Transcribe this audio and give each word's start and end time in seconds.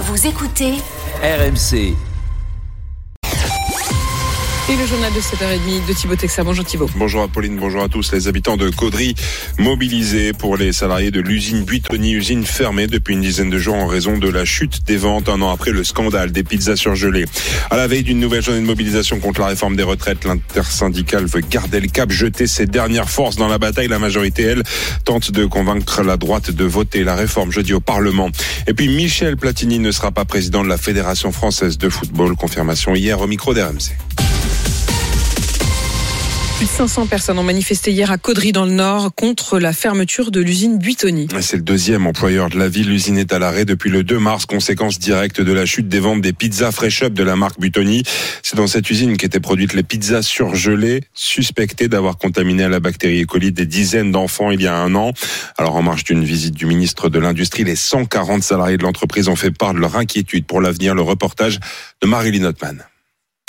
Vous 0.00 0.28
écoutez 0.28 0.74
RMC. 1.24 2.07
Et 4.70 4.76
le 4.76 4.84
journal 4.84 5.10
de 5.14 5.18
7h30 5.18 5.88
de 5.88 5.92
Thibaut 5.94 6.14
Texer. 6.14 6.42
Bonjour 6.44 6.62
Thibaut. 6.62 6.90
Bonjour 6.94 7.22
Apolline, 7.22 7.56
bonjour 7.56 7.82
à 7.82 7.88
tous. 7.88 8.12
Les 8.12 8.28
habitants 8.28 8.58
de 8.58 8.68
Caudry 8.68 9.14
mobilisés 9.58 10.34
pour 10.34 10.58
les 10.58 10.74
salariés 10.74 11.10
de 11.10 11.22
l'usine 11.22 11.64
Buitoni, 11.64 12.12
usine 12.12 12.44
fermée 12.44 12.86
depuis 12.86 13.14
une 13.14 13.22
dizaine 13.22 13.48
de 13.48 13.58
jours 13.58 13.76
en 13.76 13.86
raison 13.86 14.18
de 14.18 14.28
la 14.28 14.44
chute 14.44 14.86
des 14.86 14.98
ventes 14.98 15.30
un 15.30 15.40
an 15.40 15.50
après 15.50 15.70
le 15.70 15.84
scandale 15.84 16.32
des 16.32 16.44
pizzas 16.44 16.76
surgelées. 16.76 17.24
À 17.70 17.78
la 17.78 17.86
veille 17.86 18.02
d'une 18.02 18.20
nouvelle 18.20 18.42
journée 18.42 18.60
de 18.60 18.66
mobilisation 18.66 19.20
contre 19.20 19.40
la 19.40 19.46
réforme 19.46 19.74
des 19.74 19.84
retraites, 19.84 20.26
l'intersyndicale 20.26 21.24
veut 21.24 21.40
garder 21.40 21.80
le 21.80 21.88
cap, 21.88 22.10
jeter 22.10 22.46
ses 22.46 22.66
dernières 22.66 23.08
forces 23.08 23.36
dans 23.36 23.48
la 23.48 23.56
bataille. 23.56 23.88
La 23.88 23.98
majorité, 23.98 24.42
elle, 24.42 24.64
tente 25.06 25.30
de 25.30 25.46
convaincre 25.46 26.02
la 26.02 26.18
droite 26.18 26.50
de 26.50 26.64
voter 26.64 27.04
la 27.04 27.14
réforme 27.14 27.50
jeudi 27.50 27.72
au 27.72 27.80
Parlement. 27.80 28.28
Et 28.66 28.74
puis 28.74 28.88
Michel 28.88 29.38
Platini 29.38 29.78
ne 29.78 29.92
sera 29.92 30.10
pas 30.10 30.26
président 30.26 30.62
de 30.62 30.68
la 30.68 30.76
Fédération 30.76 31.32
française 31.32 31.78
de 31.78 31.88
football. 31.88 32.36
Confirmation 32.36 32.94
hier 32.94 33.18
au 33.18 33.26
micro 33.26 33.54
d'RMC. 33.54 34.27
Plus 36.58 36.66
de 36.66 36.70
500 36.72 37.06
personnes 37.06 37.38
ont 37.38 37.44
manifesté 37.44 37.92
hier 37.92 38.10
à 38.10 38.18
Caudry 38.18 38.50
dans 38.50 38.64
le 38.64 38.72
Nord 38.72 39.14
contre 39.14 39.60
la 39.60 39.72
fermeture 39.72 40.32
de 40.32 40.40
l'usine 40.40 40.76
Buitoni. 40.76 41.28
C'est 41.40 41.56
le 41.56 41.62
deuxième 41.62 42.04
employeur 42.04 42.50
de 42.50 42.58
la 42.58 42.68
ville. 42.68 42.88
L'usine 42.88 43.16
est 43.16 43.32
à 43.32 43.38
l'arrêt 43.38 43.64
depuis 43.64 43.90
le 43.90 44.02
2 44.02 44.18
mars, 44.18 44.44
conséquence 44.44 44.98
directe 44.98 45.40
de 45.40 45.52
la 45.52 45.66
chute 45.66 45.86
des 45.86 46.00
ventes 46.00 46.20
des 46.20 46.32
pizzas 46.32 46.72
Fresh 46.72 47.04
Up 47.04 47.12
de 47.12 47.22
la 47.22 47.36
marque 47.36 47.60
Buitoni. 47.60 48.02
C'est 48.42 48.56
dans 48.56 48.66
cette 48.66 48.90
usine 48.90 49.16
qu'étaient 49.16 49.38
produites 49.38 49.72
les 49.72 49.84
pizzas 49.84 50.22
surgelées, 50.22 51.04
suspectées 51.14 51.86
d'avoir 51.86 52.18
contaminé 52.18 52.64
à 52.64 52.68
la 52.68 52.80
bactérie 52.80 53.22
E. 53.22 53.26
coli 53.26 53.52
des 53.52 53.64
dizaines 53.64 54.10
d'enfants 54.10 54.50
il 54.50 54.60
y 54.60 54.66
a 54.66 54.74
un 54.74 54.96
an. 54.96 55.12
Alors 55.58 55.76
en 55.76 55.82
marge 55.82 56.02
d'une 56.02 56.24
visite 56.24 56.56
du 56.56 56.66
ministre 56.66 57.08
de 57.08 57.20
l'Industrie, 57.20 57.62
les 57.62 57.76
140 57.76 58.42
salariés 58.42 58.78
de 58.78 58.82
l'entreprise 58.82 59.28
ont 59.28 59.36
fait 59.36 59.52
part 59.52 59.74
de 59.74 59.78
leur 59.78 59.94
inquiétude 59.94 60.44
pour 60.44 60.60
l'avenir. 60.60 60.96
Le 60.96 61.02
reportage 61.02 61.60
de 62.02 62.08
Marilyn 62.08 62.40
Notman. 62.40 62.84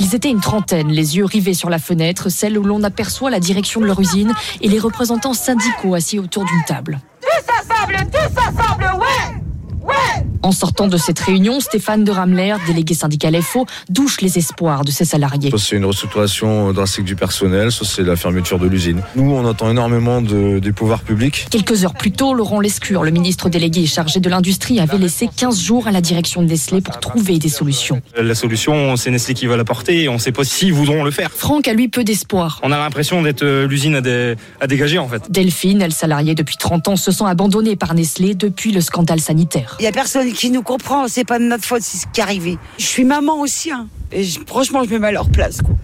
Ils 0.01 0.15
étaient 0.15 0.29
une 0.29 0.39
trentaine, 0.39 0.87
les 0.87 1.17
yeux 1.17 1.25
rivés 1.25 1.53
sur 1.53 1.69
la 1.69 1.77
fenêtre, 1.77 2.29
celle 2.29 2.57
où 2.57 2.63
l'on 2.63 2.83
aperçoit 2.83 3.29
la 3.29 3.39
direction 3.39 3.81
de 3.81 3.85
leur 3.85 3.99
usine 3.99 4.33
et 4.61 4.69
les 4.69 4.79
représentants 4.79 5.33
syndicaux 5.33 5.93
assis 5.93 6.19
autour 6.19 6.45
d'une 6.45 6.63
table. 6.65 6.99
Tous 7.21 7.53
ensemble, 7.53 7.97
tous 8.11 8.41
ensemble, 8.41 8.85
ouais 8.97 9.41
Ouais 9.81 10.28
En 10.41 10.51
sortant 10.53 10.87
de 10.87 10.95
cette 10.97 11.19
réunion, 11.19 11.59
Stéphane 11.59 12.05
de 12.05 12.11
Ramler, 12.11 12.55
délégué 12.65 12.93
syndical 12.93 13.39
FO, 13.41 13.65
douche 13.89 14.21
les 14.21 14.37
espoirs 14.37 14.85
de 14.85 14.91
ses 14.91 15.03
salariés. 15.03 15.51
C'est 15.57 15.75
une 15.75 15.83
restructuration 15.83 16.71
drastique 16.71 17.03
du 17.03 17.17
personnel, 17.17 17.71
c'est 17.71 18.03
la 18.03 18.15
fermeture 18.15 18.57
de 18.57 18.65
l'usine. 18.67 19.01
Nous, 19.15 19.29
on 19.31 19.45
attend 19.45 19.69
énormément 19.69 20.21
de, 20.21 20.59
des 20.59 20.71
pouvoirs 20.71 21.01
publics. 21.01 21.47
Quelques 21.51 21.83
heures 21.83 21.93
plus 21.93 22.11
tôt, 22.13 22.33
Laurent 22.33 22.61
Lescure, 22.61 23.03
le 23.03 23.11
ministre 23.11 23.49
délégué 23.49 23.85
chargé 23.85 24.21
de 24.21 24.29
l'industrie, 24.29 24.79
avait 24.79 24.97
laissé 24.97 25.29
15 25.35 25.59
jours 25.61 25.87
à 25.87 25.91
la 25.91 25.99
direction 25.99 26.41
de 26.41 26.47
Nestlé 26.47 26.79
pour 26.79 26.99
trouver 27.01 27.37
des 27.37 27.49
solutions. 27.49 28.01
La 28.17 28.33
solution, 28.35 28.95
c'est 28.95 29.11
Nestlé 29.11 29.33
qui 29.33 29.45
va 29.45 29.57
l'apporter 29.57 30.03
et 30.03 30.09
on 30.09 30.13
ne 30.13 30.19
sait 30.19 30.31
pas 30.31 30.45
s'ils 30.45 30.73
voudront 30.73 31.03
le 31.03 31.11
faire. 31.11 31.31
Franck 31.31 31.67
a 31.67 31.73
lui 31.73 31.89
peu 31.89 32.05
d'espoir. 32.05 32.61
On 32.63 32.71
a 32.71 32.77
l'impression 32.77 33.21
d'être 33.21 33.43
euh, 33.43 33.67
l'usine 33.67 33.95
à, 33.95 34.01
dé- 34.01 34.35
à 34.61 34.67
dégager 34.67 34.99
en 34.99 35.07
fait. 35.09 35.29
Delphine, 35.29 35.81
elle 35.81 35.93
salariée 35.93 36.33
depuis 36.33 36.55
30 36.57 36.87
ans, 36.87 36.95
se 36.95 37.11
sent 37.11 37.25
abandonnée 37.27 37.75
par 37.75 37.93
Nestlé 37.93 38.35
depuis 38.35 38.71
le 38.71 38.79
scandale 38.79 39.19
sanitaire. 39.19 39.75
Il 39.79 39.83
y 39.83 39.87
a 39.87 39.91
personne 39.91 40.28
qui 40.33 40.49
nous 40.51 40.61
comprend, 40.63 41.07
c'est 41.07 41.23
pas 41.25 41.39
de 41.39 41.43
notre 41.45 41.63
faute, 41.65 41.81
c'est 41.81 41.97
ce 41.97 42.05
qui 42.11 42.19
est 42.19 42.23
arrivé. 42.23 42.57
Je 42.77 42.85
suis 42.85 43.05
maman 43.05 43.39
aussi, 43.41 43.71
hein. 43.71 43.87
Et 44.11 44.23
je- 44.23 44.39
franchement, 44.45 44.83
je 44.83 44.89
me 44.89 44.99
mets 44.99 45.07
à 45.07 45.11
leur 45.11 45.29
place, 45.29 45.61
quoi. 45.61 45.75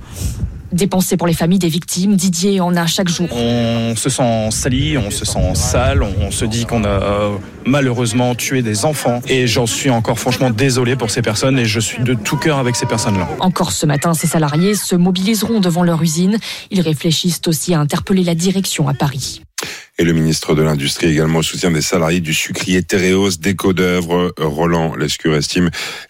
Dépensé 0.71 1.15
pour 1.15 1.27
les 1.27 1.33
familles 1.33 1.59
des 1.59 1.69
victimes, 1.69 2.17
Didier 2.17 2.59
en 2.59 2.75
a 2.75 2.85
chaque 2.85 3.07
jour. 3.07 3.29
On 3.31 3.93
se 3.95 4.09
sent 4.09 4.49
sali, 4.51 4.97
on 4.97 5.09
se 5.09 5.23
sent 5.23 5.53
sale, 5.55 6.03
on 6.03 6.31
se 6.31 6.43
dit 6.43 6.65
qu'on 6.65 6.83
a 6.83 6.87
euh, 6.89 7.37
malheureusement 7.65 8.35
tué 8.35 8.61
des 8.61 8.83
enfants. 8.83 9.21
Et 9.29 9.47
j'en 9.47 9.67
suis 9.67 9.89
encore 9.89 10.19
franchement 10.19 10.49
désolé 10.49 10.97
pour 10.97 11.11
ces 11.11 11.21
personnes 11.21 11.57
et 11.59 11.65
je 11.65 11.79
suis 11.79 12.03
de 12.03 12.13
tout 12.13 12.35
cœur 12.35 12.57
avec 12.57 12.75
ces 12.75 12.87
personnes-là. 12.87 13.25
Encore 13.39 13.71
ce 13.71 13.85
matin, 13.85 14.13
ces 14.13 14.27
salariés 14.27 14.75
se 14.75 14.95
mobiliseront 14.97 15.61
devant 15.61 15.83
leur 15.83 16.01
usine. 16.03 16.39
Ils 16.71 16.81
réfléchissent 16.81 17.41
aussi 17.47 17.73
à 17.73 17.79
interpeller 17.79 18.23
la 18.25 18.35
direction 18.35 18.89
à 18.89 18.93
Paris. 18.93 19.43
Et 19.97 20.03
le 20.03 20.11
ministre 20.11 20.55
de 20.55 20.61
l'Industrie 20.61 21.07
également 21.07 21.39
au 21.39 21.43
soutien 21.43 21.71
des 21.71 21.81
salariés 21.81 22.19
du 22.19 22.33
sucrier 22.33 22.83
Téréos, 22.83 23.37
déco 23.39 23.71
d'œuvre. 23.71 24.33
Roland 24.37 24.93
Lescure 24.93 25.35
estime 25.35 25.69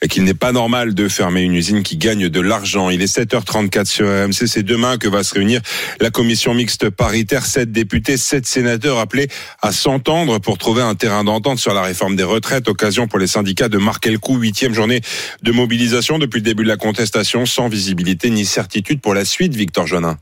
qu'il 0.10 0.24
n'est 0.24 0.34
pas 0.34 0.52
normal 0.52 0.96
de 0.96 1.08
fermer 1.08 1.42
une 1.42 1.54
usine 1.54 1.84
qui 1.84 1.98
gagne 1.98 2.28
de 2.30 2.40
l'argent. 2.40 2.90
Il 2.90 3.04
est 3.04 3.16
7h34 3.16 3.86
sur 3.86 4.08
RMC. 4.08 4.48
C'est 4.48 4.64
demain 4.64 4.98
que 4.98 5.08
va 5.08 5.24
se 5.24 5.36
réunir 5.36 5.62
la 6.02 6.10
commission 6.10 6.56
mixte 6.56 6.90
paritaire. 6.90 7.46
Sept 7.46 7.72
députés, 7.72 8.18
sept 8.18 8.48
sénateurs 8.48 8.98
appelés 8.98 9.28
à 9.62 9.72
s'entendre 9.72 10.40
pour 10.40 10.58
trouver 10.58 10.82
un 10.82 10.96
terrain 10.96 11.24
d'entente 11.24 11.60
sur 11.60 11.76
la 11.76 11.84
réforme 11.84 12.16
des 12.16 12.24
retraites. 12.24 12.68
Occasion 12.68 13.08
pour 13.08 13.20
les 13.20 13.28
syndicats 13.28 13.70
de 13.70 13.78
marquer 13.78 14.10
le 14.10 14.18
coup. 14.18 14.36
Huitième 14.36 14.74
journée 14.74 15.02
de 15.44 15.52
mobilisation 15.52 16.18
depuis 16.18 16.40
le 16.40 16.46
début 16.46 16.64
de 16.64 16.70
la 16.70 16.78
contestation 16.78 17.46
sans 17.46 17.70
visibilité 17.70 18.32
ni 18.32 18.48
certitude 18.48 19.00
pour 19.00 19.14
la 19.14 19.26
suite. 19.26 19.54
Victor 19.54 19.86
Jonin. 19.86 20.18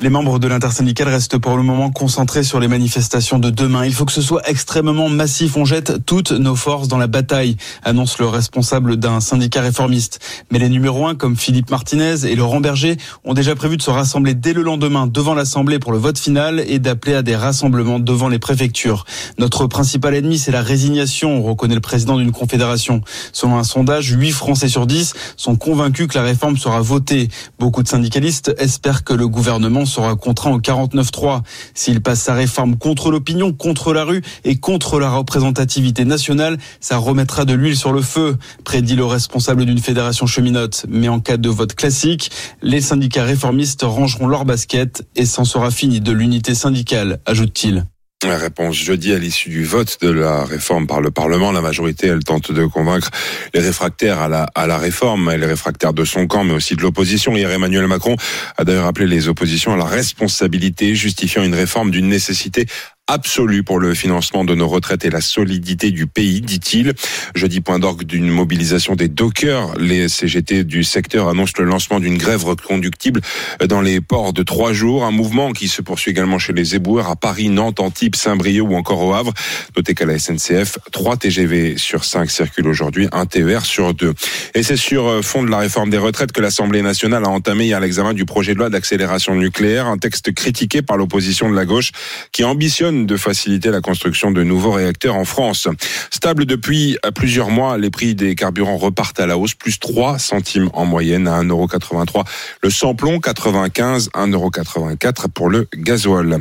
Les 0.00 0.08
membres 0.08 0.38
de 0.38 0.48
l'intersyndicale 0.48 1.08
restent 1.08 1.36
pour 1.36 1.56
le 1.56 1.62
moment 1.62 1.90
concentrés 1.90 2.42
sur 2.42 2.58
les 2.58 2.66
manifestations 2.66 3.38
de 3.38 3.50
demain. 3.50 3.84
Il 3.84 3.92
faut 3.92 4.06
que 4.06 4.12
ce 4.12 4.22
soit 4.22 4.40
extrêmement 4.48 5.10
massif. 5.10 5.56
On 5.56 5.66
jette 5.66 6.04
toutes 6.06 6.32
nos 6.32 6.56
forces 6.56 6.88
dans 6.88 6.96
la 6.96 7.06
bataille, 7.06 7.56
annonce 7.84 8.18
le 8.18 8.26
responsable 8.26 8.96
d'un 8.96 9.20
syndicat 9.20 9.60
réformiste. 9.60 10.18
Mais 10.50 10.58
les 10.58 10.70
numéros 10.70 11.06
1 11.06 11.14
comme 11.14 11.36
Philippe 11.36 11.70
Martinez 11.70 12.24
et 12.24 12.34
Laurent 12.34 12.60
Berger 12.60 12.96
ont 13.24 13.34
déjà 13.34 13.54
prévu 13.54 13.76
de 13.76 13.82
se 13.82 13.90
rassembler 13.90 14.34
dès 14.34 14.54
le 14.54 14.62
lendemain 14.62 15.06
devant 15.06 15.34
l'Assemblée 15.34 15.78
pour 15.78 15.92
le 15.92 15.98
vote 15.98 16.18
final 16.18 16.64
et 16.66 16.78
d'appeler 16.78 17.14
à 17.14 17.22
des 17.22 17.36
rassemblements 17.36 18.00
devant 18.00 18.28
les 18.28 18.38
préfectures. 18.38 19.04
Notre 19.38 19.66
principal 19.66 20.14
ennemi, 20.14 20.38
c'est 20.38 20.52
la 20.52 20.62
résignation, 20.62 21.42
reconnaît 21.42 21.74
le 21.74 21.80
président 21.80 22.16
d'une 22.16 22.32
confédération. 22.32 23.02
Selon 23.32 23.58
un 23.58 23.64
sondage, 23.64 24.08
8 24.08 24.32
Français 24.32 24.68
sur 24.68 24.86
10 24.86 25.12
sont 25.36 25.56
convaincus 25.56 26.08
que 26.08 26.16
la 26.16 26.24
réforme 26.24 26.56
sera 26.56 26.80
votée. 26.80 27.28
Beaucoup 27.58 27.82
de 27.82 27.88
syndicalistes 27.88 28.52
espèrent 28.58 29.04
que 29.04 29.12
le 29.12 29.28
gouvernement 29.28 29.81
sera 29.86 30.16
contraint 30.16 30.52
au 30.52 30.60
49-3. 30.60 31.42
S'il 31.74 32.00
passe 32.00 32.22
sa 32.22 32.34
réforme 32.34 32.76
contre 32.76 33.10
l'opinion, 33.10 33.52
contre 33.52 33.92
la 33.92 34.04
rue 34.04 34.22
et 34.44 34.56
contre 34.56 34.98
la 34.98 35.10
représentativité 35.10 36.04
nationale, 36.04 36.58
ça 36.80 36.96
remettra 36.96 37.44
de 37.44 37.54
l'huile 37.54 37.76
sur 37.76 37.92
le 37.92 38.02
feu, 38.02 38.36
prédit 38.64 38.96
le 38.96 39.04
responsable 39.04 39.64
d'une 39.64 39.78
fédération 39.78 40.26
cheminote. 40.26 40.86
Mais 40.88 41.08
en 41.08 41.20
cas 41.20 41.36
de 41.36 41.48
vote 41.48 41.74
classique, 41.74 42.30
les 42.62 42.80
syndicats 42.80 43.24
réformistes 43.24 43.82
rangeront 43.82 44.26
leur 44.26 44.44
basket 44.44 45.06
et 45.16 45.26
s'en 45.26 45.44
sera 45.44 45.70
fini 45.70 46.00
de 46.00 46.12
l'unité 46.12 46.54
syndicale, 46.54 47.20
ajoute-t-il. 47.26 47.84
La 48.24 48.38
réponse 48.38 48.76
jeudi 48.76 49.12
à 49.12 49.18
l'issue 49.18 49.48
du 49.48 49.64
vote 49.64 49.98
de 50.00 50.08
la 50.08 50.44
réforme 50.44 50.86
par 50.86 51.00
le 51.00 51.10
Parlement. 51.10 51.50
La 51.50 51.60
majorité, 51.60 52.06
elle 52.06 52.22
tente 52.22 52.52
de 52.52 52.64
convaincre 52.66 53.10
les 53.52 53.60
réfractaires 53.60 54.20
à 54.20 54.28
la, 54.28 54.44
à 54.54 54.68
la 54.68 54.78
réforme, 54.78 55.34
les 55.34 55.46
réfractaires 55.46 55.92
de 55.92 56.04
son 56.04 56.28
camp, 56.28 56.44
mais 56.44 56.52
aussi 56.52 56.76
de 56.76 56.82
l'opposition. 56.82 57.34
Hier, 57.34 57.50
Emmanuel 57.50 57.88
Macron 57.88 58.14
a 58.56 58.64
d'ailleurs 58.64 58.86
appelé 58.86 59.08
les 59.08 59.26
oppositions 59.26 59.72
à 59.72 59.76
la 59.76 59.86
responsabilité, 59.86 60.94
justifiant 60.94 61.42
une 61.42 61.54
réforme 61.54 61.90
d'une 61.90 62.08
nécessité 62.08 62.66
absolue 63.08 63.62
pour 63.62 63.78
le 63.78 63.94
financement 63.94 64.44
de 64.44 64.54
nos 64.54 64.68
retraites 64.68 65.04
et 65.04 65.10
la 65.10 65.20
solidité 65.20 65.90
du 65.90 66.06
pays, 66.06 66.40
dit-il. 66.40 66.94
Jeudi, 67.34 67.60
point 67.60 67.78
d'orgue 67.78 68.04
d'une 68.04 68.28
mobilisation 68.28 68.94
des 68.94 69.08
dockers. 69.08 69.76
Les 69.78 70.08
CGT 70.08 70.64
du 70.64 70.84
secteur 70.84 71.28
annoncent 71.28 71.54
le 71.58 71.64
lancement 71.64 72.00
d'une 72.00 72.16
grève 72.16 72.44
reconductible 72.44 73.20
dans 73.66 73.80
les 73.80 74.00
ports 74.00 74.32
de 74.32 74.42
trois 74.42 74.72
jours. 74.72 75.04
Un 75.04 75.10
mouvement 75.10 75.52
qui 75.52 75.68
se 75.68 75.82
poursuit 75.82 76.12
également 76.12 76.38
chez 76.38 76.52
les 76.52 76.76
éboueurs 76.76 77.08
à 77.08 77.16
Paris, 77.16 77.48
Nantes, 77.48 77.80
Antibes, 77.80 78.14
Saint-Brieuc 78.14 78.62
ou 78.62 78.76
encore 78.76 79.02
au 79.02 79.12
Havre. 79.12 79.32
Notez 79.76 79.94
qu'à 79.94 80.06
la 80.06 80.18
SNCF, 80.18 80.78
3 80.92 81.16
TGV 81.16 81.76
sur 81.78 82.04
5 82.04 82.30
circulent 82.30 82.68
aujourd'hui, 82.68 83.08
un 83.12 83.26
TER 83.26 83.64
sur 83.64 83.94
2. 83.94 84.14
Et 84.54 84.62
c'est 84.62 84.76
sur 84.76 85.24
fond 85.24 85.42
de 85.42 85.50
la 85.50 85.58
réforme 85.58 85.90
des 85.90 85.98
retraites 85.98 86.32
que 86.32 86.40
l'Assemblée 86.40 86.82
nationale 86.82 87.24
a 87.24 87.28
entamé 87.28 87.66
hier 87.66 87.80
l'examen 87.80 88.14
du 88.14 88.24
projet 88.24 88.54
de 88.54 88.58
loi 88.58 88.70
d'accélération 88.70 89.34
nucléaire, 89.34 89.86
un 89.86 89.98
texte 89.98 90.32
critiqué 90.32 90.82
par 90.82 90.96
l'opposition 90.96 91.50
de 91.50 91.56
la 91.56 91.64
gauche 91.64 91.90
qui 92.30 92.44
ambitionne 92.44 92.91
de 92.92 93.16
faciliter 93.16 93.70
la 93.70 93.80
construction 93.80 94.30
de 94.30 94.42
nouveaux 94.42 94.72
réacteurs 94.72 95.16
en 95.16 95.24
France. 95.24 95.68
Stable 96.10 96.46
depuis 96.46 96.96
plusieurs 97.14 97.50
mois, 97.50 97.78
les 97.78 97.90
prix 97.90 98.14
des 98.14 98.34
carburants 98.34 98.76
repartent 98.76 99.20
à 99.20 99.26
la 99.26 99.36
hausse, 99.36 99.54
plus 99.54 99.78
3 99.78 100.18
centimes 100.18 100.70
en 100.72 100.84
moyenne 100.84 101.26
à 101.28 101.42
1,83€ 101.42 102.24
le 102.62 102.70
samplon, 102.70 103.18
95, 103.18 104.10
1,84€ 104.14 105.28
pour 105.28 105.48
le 105.48 105.68
gasoil. 105.74 106.38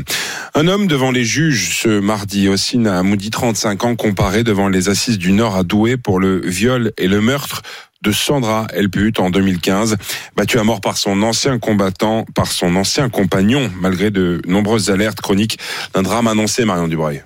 Un 0.53 0.68
homme 0.68 0.88
devant 0.88 1.12
les 1.12 1.24
juges 1.24 1.80
ce 1.81 2.00
mardi, 2.00 2.48
Ossine 2.48 3.01
Moudi, 3.01 3.30
35 3.30 3.83
ans, 3.86 3.95
comparé 3.95 4.44
devant 4.44 4.69
les 4.69 4.89
assises 4.89 5.18
du 5.18 5.31
Nord 5.31 5.56
à 5.56 5.63
Douai 5.63 5.98
pour 5.98 6.19
le 6.19 6.42
viol 6.45 6.92
et 6.98 7.07
le 7.07 7.21
meurtre 7.21 7.62
de 8.01 8.12
Sandra 8.12 8.68
Elput 8.74 9.13
en 9.19 9.30
2015, 9.30 9.98
battue 10.36 10.59
à 10.59 10.63
mort 10.63 10.81
par 10.81 10.98
son 10.98 11.21
ancien 11.24 11.59
combattant, 11.59 12.25
par 12.36 12.48
son 12.48 12.75
ancien 12.75 13.09
compagnon, 13.09 13.71
malgré 13.80 14.12
de 14.12 14.42
nombreuses 14.48 14.89
alertes 14.89 15.21
chroniques 15.21 15.59
d'un 15.94 16.01
drame 16.01 16.27
annoncé, 16.27 16.65
Marion 16.65 16.88
Dubreuil. 16.88 17.24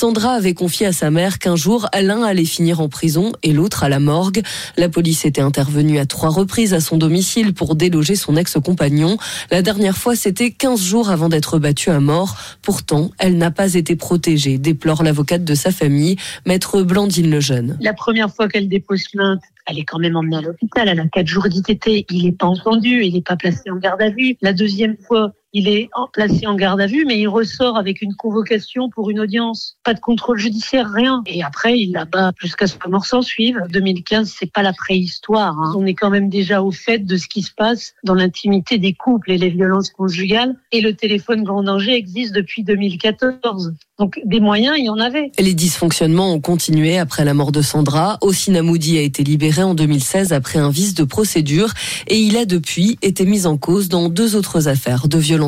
Sandra 0.00 0.32
avait 0.32 0.54
confié 0.54 0.86
à 0.86 0.92
sa 0.94 1.10
mère 1.10 1.38
qu'un 1.38 1.56
jour, 1.56 1.86
l'un 1.92 2.22
allait 2.22 2.46
finir 2.46 2.80
en 2.80 2.88
prison 2.88 3.32
et 3.42 3.52
l'autre 3.52 3.84
à 3.84 3.90
la 3.90 3.98
morgue. 3.98 4.40
La 4.78 4.88
police 4.88 5.26
était 5.26 5.42
intervenue 5.42 5.98
à 5.98 6.06
trois 6.06 6.30
reprises 6.30 6.72
à 6.72 6.80
son 6.80 6.96
domicile 6.96 7.52
pour 7.52 7.74
déloger 7.74 8.14
son 8.14 8.34
ex-compagnon. 8.34 9.18
La 9.50 9.60
dernière 9.60 9.98
fois, 9.98 10.16
c'était 10.16 10.52
15 10.52 10.82
jours 10.82 11.10
avant 11.10 11.28
d'être 11.28 11.58
battue 11.58 11.90
à 11.90 12.00
mort. 12.00 12.38
Pourtant, 12.62 13.10
elle 13.18 13.36
n'a 13.36 13.50
pas 13.50 13.74
été 13.74 13.94
protégée, 13.94 14.56
déplore 14.56 15.02
l'avocate 15.02 15.44
de 15.44 15.54
sa 15.54 15.70
famille, 15.70 16.16
maître 16.46 16.80
Blandine 16.80 17.30
Lejeune. 17.30 17.76
La 17.82 17.92
première 17.92 18.34
fois 18.34 18.48
qu'elle 18.48 18.70
dépose 18.70 19.04
plainte, 19.12 19.42
elle 19.66 19.78
est 19.78 19.84
quand 19.84 19.98
même 19.98 20.16
emmenée 20.16 20.38
à 20.38 20.40
l'hôpital. 20.40 20.88
Elle 20.88 21.00
a 21.00 21.06
quatre 21.08 21.26
jours 21.26 21.46
d'ITT. 21.46 22.06
Il 22.10 22.24
n'est 22.24 22.32
pas 22.32 22.46
entendu. 22.46 23.04
Il 23.04 23.12
n'est 23.12 23.20
pas 23.20 23.36
placé 23.36 23.68
en 23.70 23.76
garde 23.76 24.00
à 24.00 24.08
vue. 24.08 24.38
La 24.40 24.54
deuxième 24.54 24.96
fois, 24.96 25.34
il 25.52 25.68
est 25.68 25.88
placé 26.12 26.46
en 26.46 26.54
garde 26.54 26.80
à 26.80 26.86
vue, 26.86 27.04
mais 27.06 27.18
il 27.18 27.26
ressort 27.26 27.76
avec 27.76 28.02
une 28.02 28.14
convocation 28.14 28.88
pour 28.88 29.10
une 29.10 29.20
audience. 29.20 29.76
Pas 29.84 29.94
de 29.94 30.00
contrôle 30.00 30.38
judiciaire, 30.38 30.90
rien. 30.90 31.22
Et 31.26 31.42
après, 31.42 31.78
il 31.78 31.92
la 31.92 32.04
bat 32.04 32.32
jusqu'à 32.40 32.66
ce 32.66 32.76
que 32.76 32.88
mort 32.88 33.04
s'en 33.04 33.22
suive. 33.22 33.60
2015, 33.70 34.32
c'est 34.38 34.50
pas 34.52 34.62
la 34.62 34.72
préhistoire. 34.72 35.58
Hein. 35.58 35.74
On 35.76 35.86
est 35.86 35.94
quand 35.94 36.10
même 36.10 36.28
déjà 36.28 36.62
au 36.62 36.70
fait 36.70 36.98
de 36.98 37.16
ce 37.16 37.26
qui 37.26 37.42
se 37.42 37.52
passe 37.52 37.94
dans 38.04 38.14
l'intimité 38.14 38.78
des 38.78 38.94
couples 38.94 39.32
et 39.32 39.38
les 39.38 39.50
violences 39.50 39.90
conjugales. 39.90 40.54
Et 40.72 40.80
le 40.80 40.94
téléphone 40.94 41.42
grand 41.42 41.62
danger 41.62 41.94
existe 41.94 42.34
depuis 42.34 42.62
2014. 42.62 43.74
Donc 43.98 44.20
des 44.24 44.40
moyens, 44.40 44.76
il 44.78 44.84
y 44.84 44.88
en 44.88 44.98
avait. 44.98 45.30
Les 45.38 45.54
dysfonctionnements 45.54 46.32
ont 46.32 46.40
continué 46.40 46.96
après 46.98 47.24
la 47.24 47.34
mort 47.34 47.52
de 47.52 47.60
Sandra. 47.60 48.18
Ossina 48.22 48.62
Moudi 48.62 48.98
a 48.98 49.02
été 49.02 49.24
libéré 49.24 49.62
en 49.62 49.74
2016 49.74 50.32
après 50.32 50.58
un 50.58 50.70
vice 50.70 50.94
de 50.94 51.04
procédure 51.04 51.72
et 52.06 52.18
il 52.18 52.36
a 52.36 52.46
depuis 52.46 52.98
été 53.02 53.26
mis 53.26 53.46
en 53.46 53.58
cause 53.58 53.88
dans 53.88 54.08
deux 54.08 54.36
autres 54.36 54.68
affaires 54.68 55.08
de 55.08 55.18
violence 55.18 55.39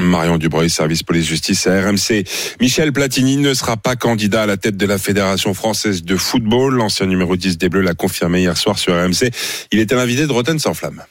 Marion 0.00 0.38
Dubreuil, 0.38 0.70
service 0.70 1.02
police-justice 1.02 1.66
à 1.66 1.80
RMC. 1.80 2.24
Michel 2.60 2.92
Platini 2.92 3.36
ne 3.36 3.54
sera 3.54 3.76
pas 3.76 3.96
candidat 3.96 4.42
à 4.42 4.46
la 4.46 4.56
tête 4.56 4.76
de 4.76 4.86
la 4.86 4.98
Fédération 4.98 5.54
française 5.54 6.02
de 6.02 6.16
football. 6.16 6.74
L'ancien 6.74 7.06
numéro 7.06 7.36
10 7.36 7.58
des 7.58 7.68
Bleus 7.68 7.82
l'a 7.82 7.94
confirmé 7.94 8.40
hier 8.40 8.56
soir 8.56 8.78
sur 8.78 8.94
RMC. 8.94 9.30
Il 9.72 9.78
était 9.78 9.94
l'invité 9.94 10.26
de 10.26 10.32
Rotten 10.32 10.58
sans 10.58 10.74
flamme. 10.74 11.02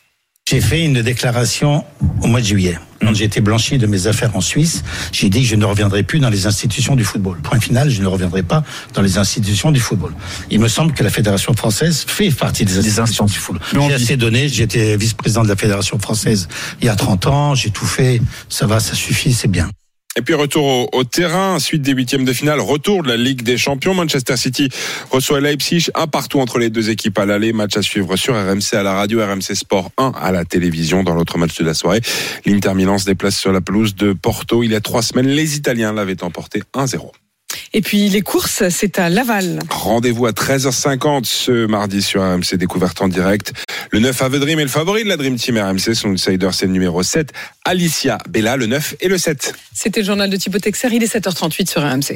J'ai 0.54 0.62
fait 0.62 0.86
une 0.86 1.02
déclaration 1.02 1.84
au 2.22 2.28
mois 2.28 2.40
de 2.40 2.46
juillet. 2.46 2.78
Quand 3.02 3.12
j'ai 3.16 3.24
été 3.24 3.42
blanchi 3.42 3.80
de 3.80 3.88
mes 3.88 4.06
affaires 4.06 4.36
en 4.36 4.40
Suisse, 4.40 4.84
j'ai 5.12 5.28
dit 5.28 5.42
que 5.42 5.48
je 5.48 5.56
ne 5.56 5.66
reviendrai 5.66 6.04
plus 6.04 6.20
dans 6.20 6.30
les 6.30 6.46
institutions 6.46 6.96
du 6.96 7.04
football. 7.04 7.40
Point 7.42 7.60
final, 7.60 7.90
je 7.90 8.00
ne 8.04 8.06
reviendrai 8.06 8.44
pas 8.44 8.64
dans 8.94 9.02
les 9.02 9.18
institutions 9.18 9.72
du 9.72 9.80
football. 9.80 10.14
Il 10.52 10.60
me 10.60 10.68
semble 10.68 10.94
que 10.94 11.04
la 11.04 11.10
Fédération 11.10 11.56
française 11.56 12.06
fait 12.08 12.30
partie 12.30 12.66
des 12.66 12.78
institutions 12.78 13.26
du 13.26 13.34
football. 13.34 13.64
J'ai 13.88 13.96
assez 13.96 14.16
donné, 14.16 14.48
j'étais 14.48 14.96
vice-président 14.96 15.42
de 15.42 15.50
la 15.50 15.56
Fédération 15.56 15.98
française 15.98 16.48
il 16.82 16.86
y 16.86 16.90
a 16.90 16.96
30 16.96 17.26
ans, 17.26 17.56
j'ai 17.56 17.72
tout 17.72 17.88
fait, 17.88 18.22
ça 18.48 18.68
va, 18.68 18.80
ça 18.80 18.94
suffit, 18.94 19.34
c'est 19.34 19.48
bien. 19.48 19.72
Et 20.16 20.22
puis 20.22 20.36
retour 20.36 20.94
au, 20.94 21.04
terrain, 21.04 21.58
suite 21.58 21.82
des 21.82 21.94
huitièmes 21.94 22.24
de 22.24 22.34
finale, 22.34 22.60
retour 22.60 23.02
de 23.02 23.08
la 23.08 23.18
Ligue 23.18 23.42
des 23.42 23.58
Champions. 23.58 23.96
Manchester 23.96 24.38
City 24.38 24.70
reçoit 25.10 25.42
Leipzig, 25.42 25.88
un 25.96 26.06
partout 26.06 26.40
entre 26.40 26.60
les 26.60 26.70
deux 26.70 26.92
équipes 26.92 27.18
à 27.18 27.26
l'aller. 27.26 27.52
Match 27.52 27.76
à 27.78 27.82
suivre 27.82 28.16
sur 28.16 28.36
RMC 28.36 28.74
à 28.74 28.84
la 28.84 28.94
radio, 28.94 29.26
RMC 29.26 29.56
Sport 29.56 29.92
1 29.98 30.12
à 30.16 30.32
la 30.32 30.46
télévision. 30.46 31.04
Dans 31.04 31.16
l'autre 31.16 31.40
match 31.40 31.58
de 31.58 31.66
la 31.66 31.74
soirée, 31.74 32.02
l'Inter 32.46 32.76
Milan 32.76 33.00
se 33.00 33.06
déplace 33.06 33.38
sur 33.38 33.52
la 33.52 33.62
pelouse 33.62 33.96
de 33.96 34.14
Porto. 34.14 34.62
Il 34.62 34.72
y 34.72 34.76
a 34.76 34.82
trois 34.82 35.02
semaines, 35.02 35.28
les 35.28 35.58
Italiens 35.58 35.94
l'avaient 35.94 36.24
emporté 36.24 36.62
1-0. 36.76 37.12
Et 37.76 37.82
puis 37.82 38.08
les 38.10 38.22
courses, 38.22 38.70
c'est 38.70 39.00
à 39.00 39.10
Laval. 39.10 39.60
Rendez-vous 39.68 40.28
à 40.28 40.32
13h50 40.32 41.26
ce 41.26 41.66
mardi 41.66 42.04
sur 42.04 42.22
RMC 42.22 42.56
Découverte 42.56 43.02
en 43.02 43.08
direct. 43.08 43.52
Le 43.90 44.00
9 44.00 44.22
Ave 44.22 44.40
Dream 44.40 44.60
est 44.60 44.64
le 44.64 44.70
favori 44.70 45.04
de 45.04 45.10
la 45.10 45.18
Dream 45.18 45.38
Team 45.38 45.58
RMC. 45.58 45.96
Son 45.96 46.10
outsider, 46.10 46.50
c'est 46.52 46.68
le 46.68 46.72
numéro 46.72 47.02
7. 47.02 47.32
Alicia 47.66 48.20
Bella, 48.30 48.58
le 48.58 48.68
9 48.68 48.96
et 49.02 49.08
le 49.08 49.18
7. 49.18 49.56
C'était 49.74 50.02
le 50.02 50.06
journal 50.06 50.30
de 50.30 50.38
Thibaut 50.38 50.60
Texer. 50.60 50.90
Il 50.92 51.02
est 51.02 51.16
7h38 51.16 51.68
sur 51.68 51.82
RMC. 51.82 52.12